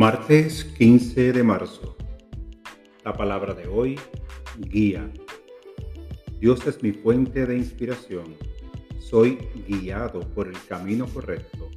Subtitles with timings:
[0.00, 1.94] Martes 15 de marzo.
[3.04, 4.00] La palabra de hoy,
[4.56, 5.12] guía.
[6.40, 8.34] Dios es mi fuente de inspiración.
[8.98, 9.36] Soy
[9.68, 11.68] guiado por el camino correcto.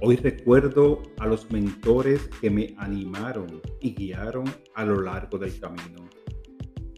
[0.00, 4.44] Hoy recuerdo a los mentores que me animaron y guiaron
[4.76, 6.08] a lo largo del camino.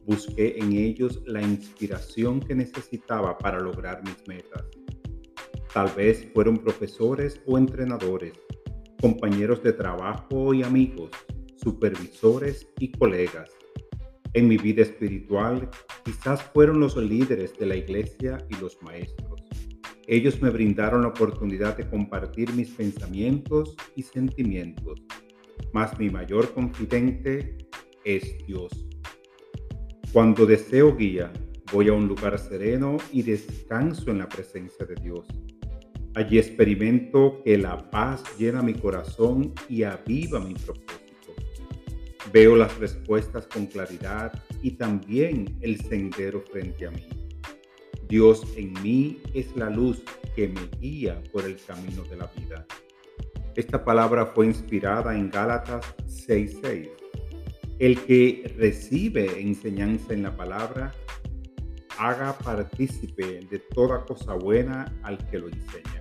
[0.04, 4.66] Busqué en ellos la inspiración que necesitaba para lograr mis metas.
[5.72, 8.34] Tal vez fueron profesores o entrenadores
[9.00, 11.10] compañeros de trabajo y amigos,
[11.56, 13.50] supervisores y colegas.
[14.32, 15.70] En mi vida espiritual
[16.04, 19.42] quizás fueron los líderes de la iglesia y los maestros.
[20.06, 25.02] Ellos me brindaron la oportunidad de compartir mis pensamientos y sentimientos,
[25.72, 27.56] mas mi mayor confidente
[28.04, 28.86] es Dios.
[30.12, 31.32] Cuando deseo guía,
[31.72, 35.26] voy a un lugar sereno y descanso en la presencia de Dios.
[36.16, 41.34] Allí experimento que la paz llena mi corazón y aviva mi propósito.
[42.32, 47.06] Veo las respuestas con claridad y también el sendero frente a mí.
[48.08, 50.02] Dios en mí es la luz
[50.34, 52.66] que me guía por el camino de la vida.
[53.54, 56.88] Esta palabra fue inspirada en Gálatas 6:6.
[57.78, 60.94] El que recibe enseñanza en la palabra,
[61.98, 65.95] haga partícipe de toda cosa buena al que lo enseña.